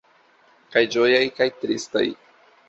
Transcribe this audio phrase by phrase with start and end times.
[0.75, 2.05] Kaj ĝojaj, kaj tristaj.